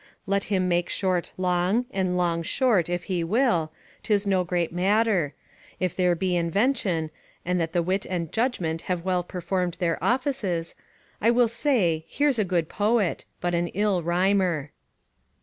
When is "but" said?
13.41-13.53